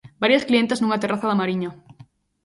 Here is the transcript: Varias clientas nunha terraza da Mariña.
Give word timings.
Varias 0.23 0.45
clientas 0.49 0.79
nunha 0.79 1.01
terraza 1.03 1.29
da 1.29 1.39
Mariña. 1.41 1.71